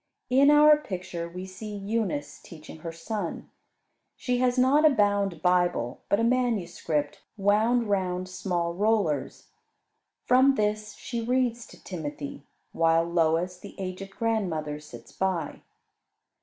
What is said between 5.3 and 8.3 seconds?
Bible, but a manuscript, wound round